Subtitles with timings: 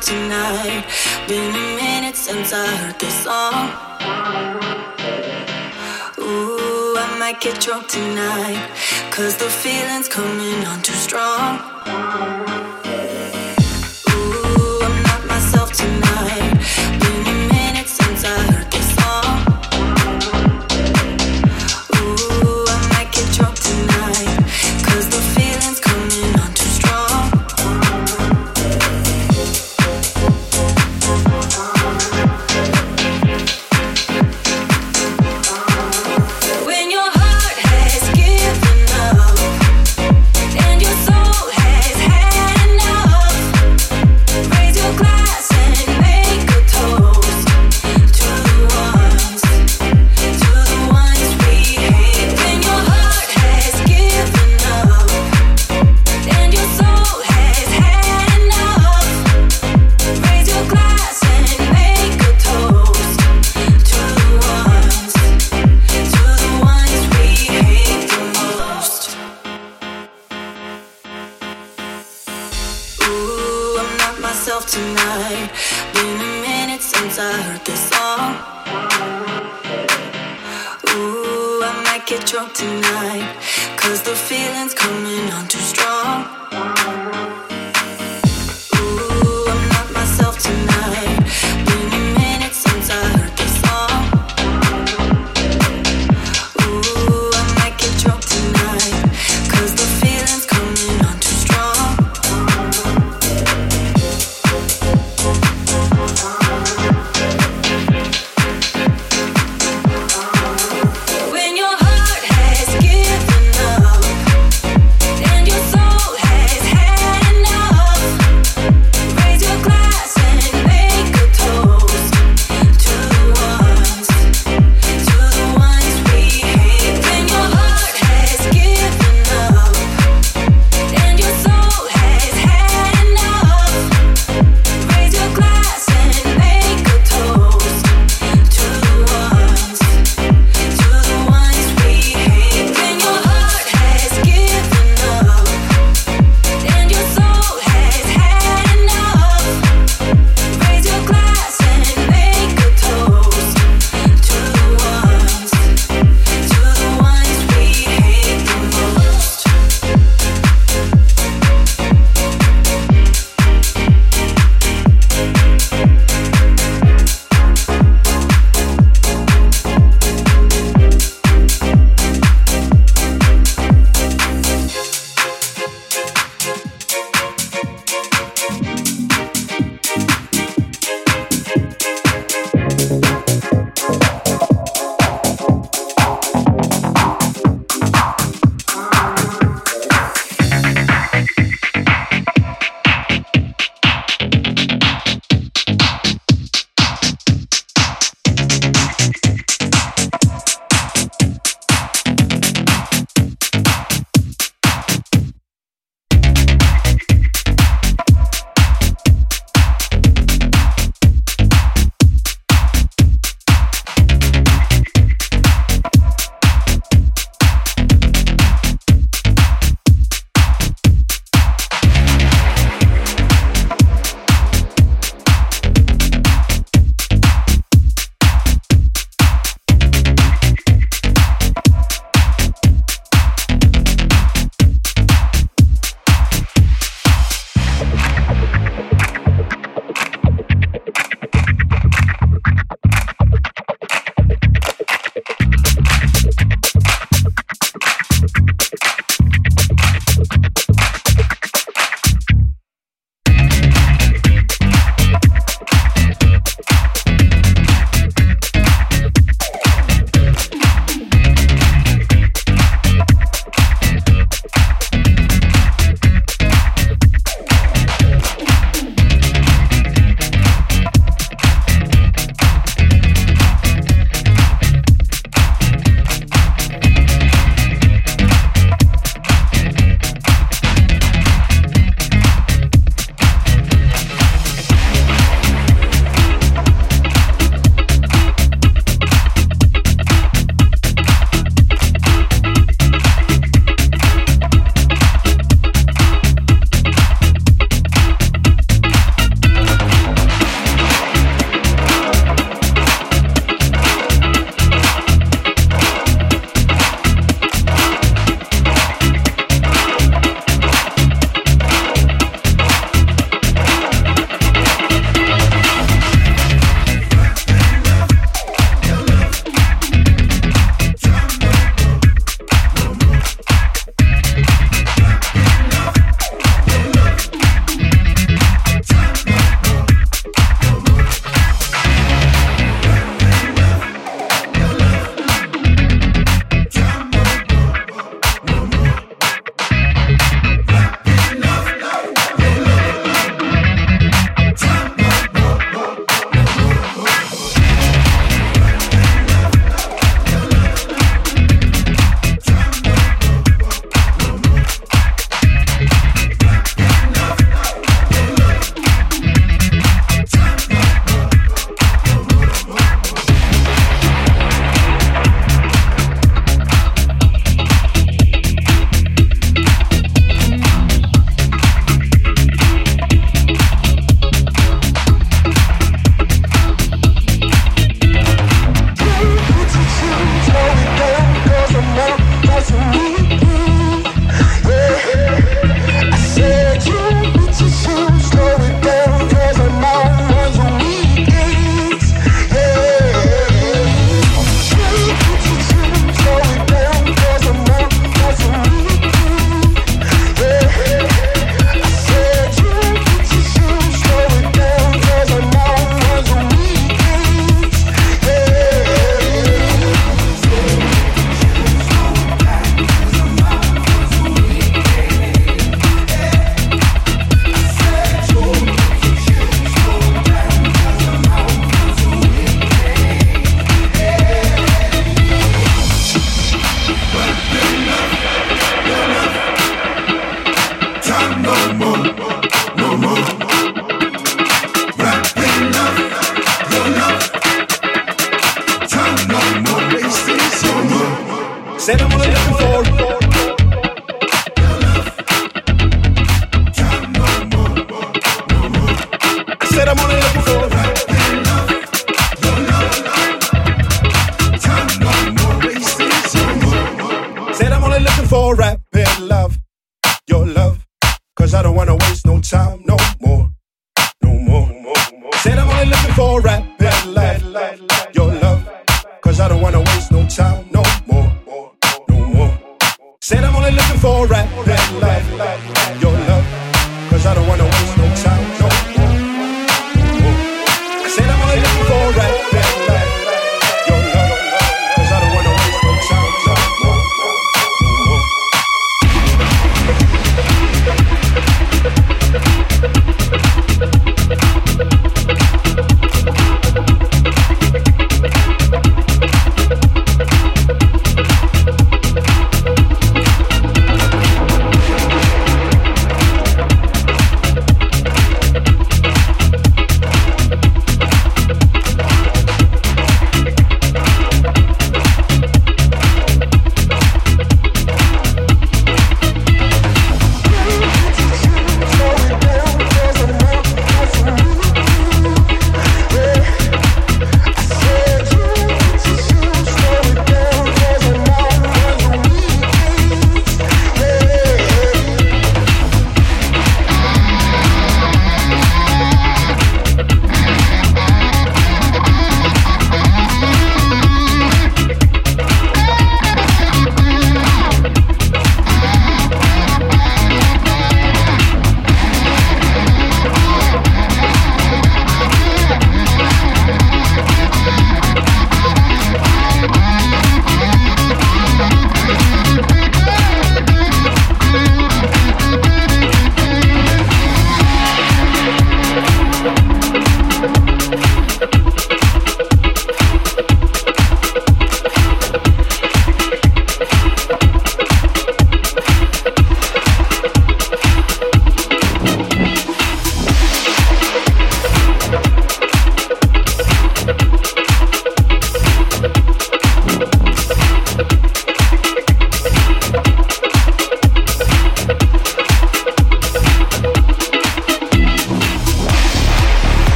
[0.00, 0.84] tonight.
[1.28, 3.70] Been a minute since I heard this song.
[6.18, 8.70] Ooh, I might get drunk tonight.
[9.10, 12.69] Cause the feeling's coming on too strong.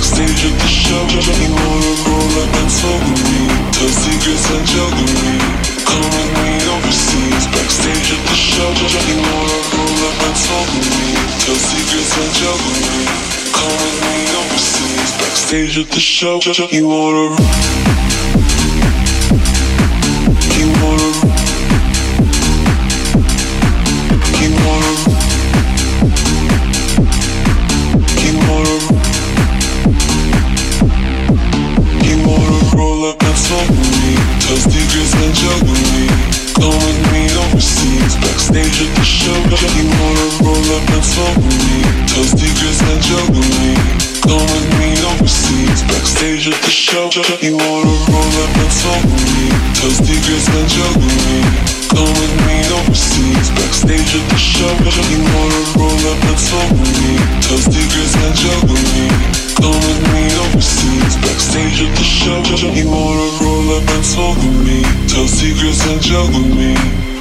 [0.00, 1.04] backstage at the show.
[1.12, 5.36] You wanna up and talk with me, tell secrets and juggle me.
[5.84, 8.70] Come with me overseas, backstage at the show.
[8.80, 9.60] You wanna
[10.08, 11.12] up and talk with me,
[11.44, 13.04] tell secrets and juggle me.
[13.52, 16.40] Come with me overseas, backstage at the show.
[16.72, 17.36] You wanna.
[20.56, 21.30] You wanna
[24.64, 25.19] roll up
[34.66, 36.06] and juggle me
[36.60, 38.16] Come with me overseas.
[38.20, 39.36] Backstage at the show
[39.76, 41.80] You wanna roll up and talk with me
[42.36, 43.74] secrets and juggle me
[44.22, 45.82] Come with me overseas.
[45.88, 49.48] Backstage at the show You wanna roll up and talk with me?
[49.80, 51.79] Tell secrets and juggle
[54.60, 54.72] show
[55.12, 57.12] You wanna roll up and talk with me.
[57.44, 58.80] Tell secrets and juggle
[60.44, 62.38] overseas Backstage at the show
[62.78, 64.82] You wanna roll up and talk with me.
[65.08, 66.00] Tell secrets and
[66.34, 66.74] with me.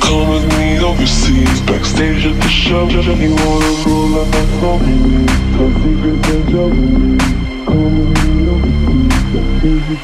[0.03, 5.03] Come with me overseas Backstage at the show You wanna roll up and talk with
[5.11, 5.25] me.
[5.55, 7.17] Tell secrets and with me.
[7.65, 8.38] Come with me
[9.89, 9.95] You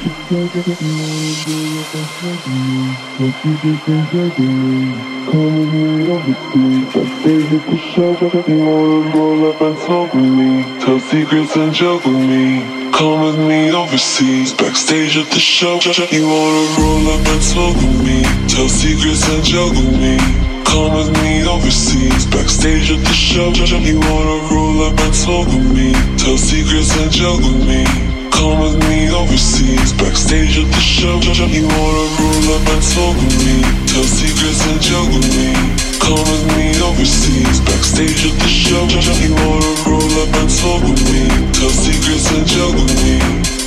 [16.23, 21.11] wanna roll up and talk with me Tell secrets and joke with me Come with
[21.21, 25.93] me overseas, backstage of the show, Judge, you wanna roll up and slow for me,
[26.17, 31.15] tell secrets and juggle me Come with me overseas, backstage at the show.
[31.23, 35.55] You wanna roll up and talk with me, tell secrets and joke with me.
[36.03, 38.83] Come with me overseas, backstage at the show.
[39.23, 41.23] You wanna roll up and talk with me,
[41.55, 43.17] tell secrets and joke with me.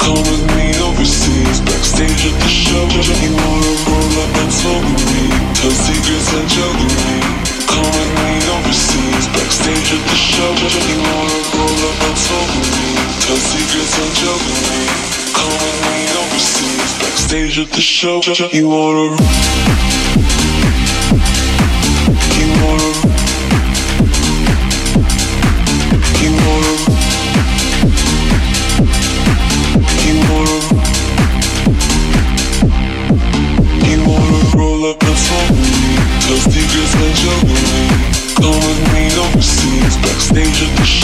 [0.05, 2.85] Come with me overseas, backstage at the show.
[3.25, 5.25] You wanna roll up and talk with me,
[5.57, 7.17] tell secrets and joke with me.
[7.73, 10.53] Come with me overseas, backstage at the show.
[10.61, 12.88] You wanna roll up and talk with me.
[13.21, 14.83] Tell secrets and joke with me.
[15.35, 15.53] Come
[15.85, 16.99] me overseas.
[16.99, 18.21] Backstage at the show.
[18.53, 19.17] You wanna.
[22.39, 22.98] You wanna.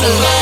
[0.00, 0.37] to love.